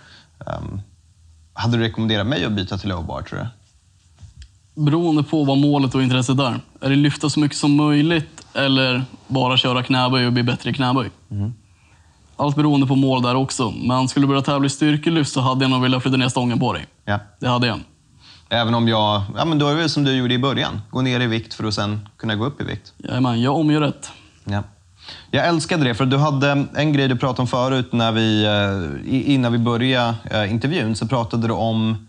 [0.47, 0.81] ehm,
[1.55, 3.47] hade du rekommenderat mig att byta till lowbar tror du?
[4.83, 6.61] Beroende på vad målet och intresset är.
[6.81, 10.75] Är det lyfta så mycket som möjligt eller bara köra knäböj och bli bättre i
[10.75, 11.11] knäböj?
[12.37, 13.71] Allt beroende på mål där också.
[13.71, 16.59] Men skulle du börja tävla i styrkelyft så hade jag nog velat flytta ner stången
[16.59, 16.87] på dig.
[17.05, 17.19] Ja.
[17.41, 17.81] Det hade jag.
[18.53, 20.83] Även om jag, ja men då är det väl som du gjorde i början.
[20.91, 22.93] Gå ner i vikt för att sen kunna gå upp i vikt.
[22.99, 24.11] Jajamän, jag omgör rätt.
[24.45, 24.63] Ja.
[25.31, 29.33] Jag älskade det, för du hade en grej du pratade om förut när vi, eh,
[29.35, 30.97] innan vi började eh, intervjun.
[30.97, 32.09] Så pratade du om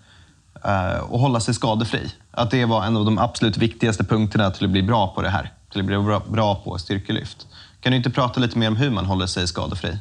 [0.66, 2.12] eh, att hålla sig skadefri.
[2.32, 5.30] Att det var en av de absolut viktigaste punkterna till att bli bra på det
[5.30, 5.52] här.
[5.72, 7.48] Till att bli bra, bra på styrkelyft.
[7.82, 9.98] Kan du inte prata lite mer om hur man håller sig skadefri?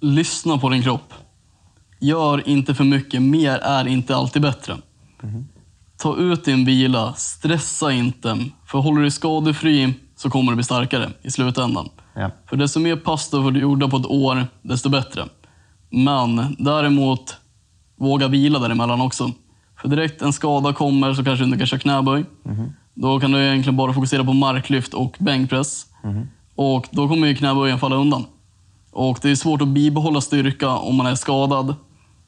[0.00, 1.14] Lyssna på din kropp.
[1.98, 3.22] Gör inte för mycket.
[3.22, 4.76] Mer är inte alltid bättre.
[5.96, 7.14] Ta ut din vila.
[7.14, 8.38] Stressa inte.
[8.66, 11.88] För håller du dig skadefri så kommer du bli starkare i slutändan.
[12.14, 12.30] Ja.
[12.48, 15.24] För desto mer pass du har gjorda på ett år, desto bättre.
[15.90, 17.36] Men däremot,
[17.96, 19.30] våga vila däremellan också.
[19.80, 22.24] För direkt en skada kommer så kanske du inte kan köra knäböj.
[22.94, 25.86] Då kan du egentligen bara fokusera på marklyft och bänkpress.
[26.54, 28.24] Och då kommer ju knäböjen falla undan.
[28.90, 31.74] Och det är svårt att bibehålla styrka om man är skadad.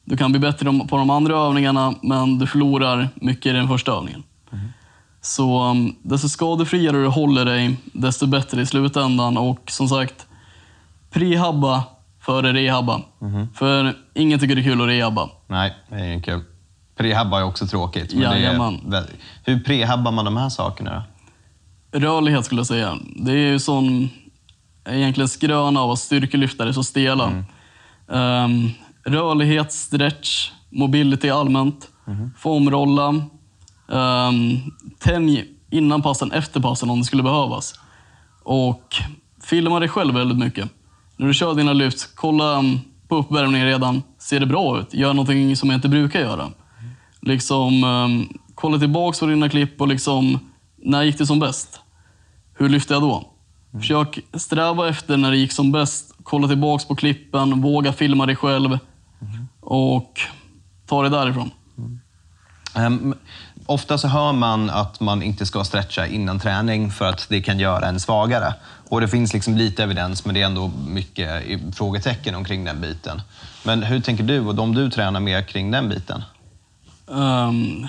[0.05, 3.91] Du kan bli bättre på de andra övningarna, men du förlorar mycket i den första
[3.91, 4.23] övningen.
[5.21, 9.37] Så um, desto skadefriare du håller dig, desto bättre i slutändan.
[9.37, 10.27] Och som sagt,
[11.11, 11.83] prehabba
[12.19, 13.01] före rehabba.
[13.53, 15.29] För ingen tycker det är kul att rehabba.
[15.47, 16.43] Nej, det är inte kul.
[16.97, 18.13] Prehabba är också tråkigt.
[18.13, 18.81] Men det Jajamän.
[18.85, 19.09] är, väl-
[19.43, 21.03] hur prehabbar man de här sakerna
[21.91, 21.99] då?
[21.99, 22.97] Rörlighet skulle jag säga.
[23.15, 24.09] Det är ju sån
[24.89, 27.43] egentligen skröna av att styrkelyftare är så stela.
[28.11, 28.69] Ehm,
[29.05, 31.89] rörlighet, stretch, mobility allmänt,
[32.37, 33.29] foamrolla, um,
[33.91, 34.57] ehm,
[34.99, 37.79] tänj innan passen, efter passen om det skulle behövas.
[38.43, 38.95] Och
[39.43, 40.69] filma dig själv väldigt mycket.
[41.17, 44.03] När du kör dina lyft, kolla ehm, på uppvärmningen redan.
[44.17, 44.93] Ser det bra ut?
[44.93, 46.49] Gör någonting som jag inte brukar göra.
[47.21, 50.39] Liksom, um, kolla tillbaka på dina klipp och liksom,
[50.77, 51.81] när gick det som bäst?
[52.57, 53.31] Hur lyfte jag då?
[53.71, 56.15] Försök sträva efter när det gick som bäst.
[56.23, 58.77] Kolla tillbaka på klippen, våga filma dig själv
[59.65, 60.19] och
[60.85, 61.51] ta det därifrån.
[62.75, 63.15] Ehm,
[63.65, 67.59] ofta så hör man att man inte ska stretcha innan träning för att det kan
[67.59, 68.53] göra en svagare.
[68.89, 71.43] Och det finns liksom lite evidens, men det är ändå mycket
[71.75, 73.21] frågetecken omkring den biten.
[73.63, 76.23] Men hur tänker du och de du tränar med kring den biten?
[77.05, 77.87] Um,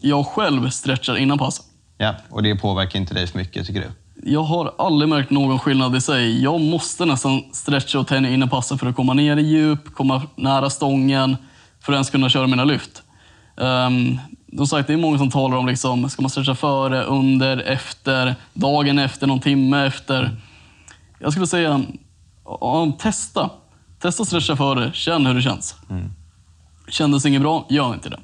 [0.00, 1.62] jag själv stretchar innan pass.
[1.98, 3.90] Ja, och det påverkar inte dig för mycket tycker du?
[4.22, 6.42] Jag har aldrig märkt någon skillnad i sig.
[6.42, 10.22] Jag måste nästan stretcha och tänja innan passet för att komma ner i djup, komma
[10.36, 11.36] nära stången,
[11.80, 13.02] för att ens kunna köra mina lyft.
[13.56, 14.18] Um,
[14.56, 18.34] som sagt, det är många som talar om liksom, ska man stretcha före, under, efter,
[18.54, 20.36] dagen efter, någon timme efter.
[21.18, 21.84] Jag skulle säga,
[22.44, 23.50] ja, testa.
[23.98, 25.76] Testa stretcha före, känn hur det känns.
[25.90, 26.10] Mm.
[26.88, 28.20] Kändes inget bra, gör inte det.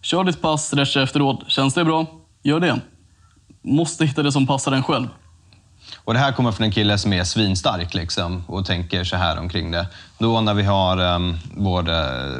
[0.00, 1.44] Kör ditt pass, stretcha efteråt.
[1.46, 2.06] Känns det bra,
[2.42, 2.80] gör det.
[3.64, 5.08] Måste hitta det som passar en själv.
[5.96, 9.38] Och det här kommer från en kille som är svinstark liksom, och tänker så här
[9.38, 9.86] omkring det.
[10.18, 11.82] Då när vi har um, vår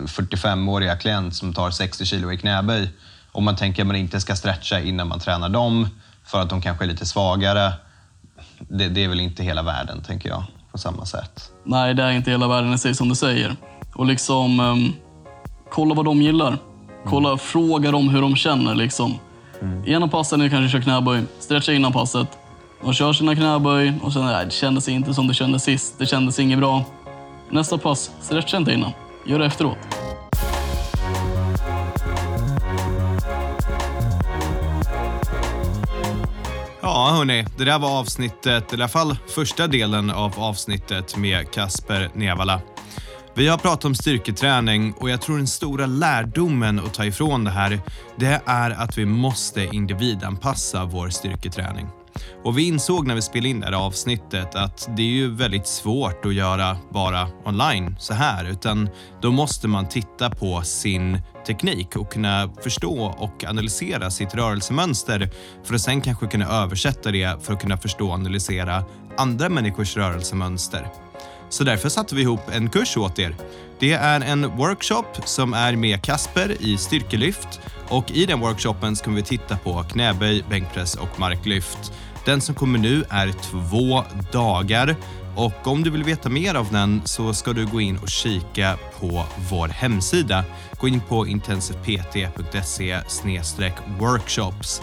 [0.07, 2.89] 45-åriga klient som tar 60 kilo i knäböj
[3.33, 5.89] och man tänker att man inte ska stretcha innan man tränar dem
[6.25, 7.73] för att de kanske är lite svagare.
[8.59, 11.51] Det, det är väl inte hela världen, tänker jag, på samma sätt.
[11.65, 13.57] Nej, det är inte hela världen i sig som du säger.
[13.95, 14.93] Och liksom, um,
[15.71, 16.59] kolla vad de gillar.
[17.07, 17.39] Kolla, mm.
[17.39, 18.75] fråga dem hur de känner.
[18.75, 19.19] Liksom.
[19.63, 19.85] Mm.
[19.87, 22.29] Ena passet är kanske kör knäböj, stretcha innan passet.
[22.83, 25.95] De kör sina knäböj och sen, nej, det kändes inte som det kändes sist.
[25.99, 26.85] Det kändes inget bra.
[27.51, 28.91] Nästa pass, stretcha inte innan.
[29.27, 29.79] Gör det efteråt.
[36.81, 37.47] Ja, hörni.
[37.57, 42.61] Det där var avsnittet, i alla fall första delen av avsnittet med Kasper Nevala.
[43.37, 47.51] Vi har pratat om styrketräning och jag tror den stora lärdomen att ta ifrån det
[47.51, 47.81] här,
[48.17, 51.89] det är att vi måste individanpassa vår styrketräning.
[52.45, 55.67] Och vi insåg när vi spelade in det här avsnittet att det är ju väldigt
[55.67, 58.89] svårt att göra bara online så här, utan
[59.23, 65.31] då måste man titta på sin teknik och kunna förstå och analysera sitt rörelsemönster
[65.65, 68.85] för att sen kanske kunna översätta det för att kunna förstå och analysera
[69.17, 71.04] andra människors rörelsemönster.
[71.49, 73.37] Så därför satte vi ihop en kurs åt er.
[73.79, 79.11] Det är en workshop som är med Kasper i styrkelyft och i den workshopen ska
[79.11, 81.93] vi titta på knäböj, bänkpress och marklyft.
[82.25, 84.97] Den som kommer nu är två dagar
[85.37, 88.79] och om du vill veta mer av den så ska du gå in och kika
[89.01, 90.45] på vår hemsida.
[90.81, 93.01] Gå in på intensivpt.se
[93.99, 94.83] workshops.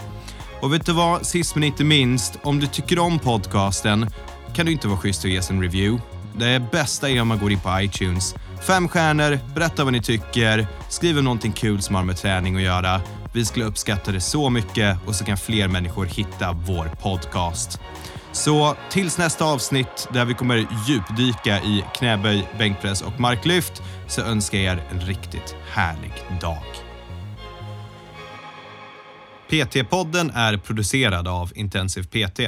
[0.60, 4.10] Och vet du vad, sist men inte minst, om du tycker om podcasten
[4.54, 6.11] kan du inte vara schysst och ge oss en review.
[6.38, 8.34] Det bästa är om man går in på iTunes.
[8.66, 12.62] Fem stjärnor, berätta vad ni tycker, skriv om någonting kul som har med träning att
[12.62, 13.00] göra.
[13.32, 17.80] Vi skulle uppskatta det så mycket och så kan fler människor hitta vår podcast.
[18.32, 24.58] Så tills nästa avsnitt där vi kommer djupdyka i knäböj, bänkpress och marklyft så önskar
[24.58, 26.62] jag er en riktigt härlig dag.
[29.48, 32.40] PT-podden är producerad av Intensiv PT.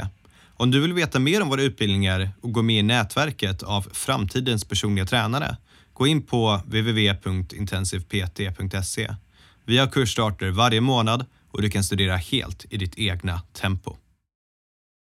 [0.56, 4.64] Om du vill veta mer om våra utbildningar och gå med i nätverket av framtidens
[4.64, 5.56] personliga tränare,
[5.92, 9.14] gå in på www.intensivept.se.
[9.66, 13.96] Vi har kursstarter varje månad och du kan studera helt i ditt egna tempo.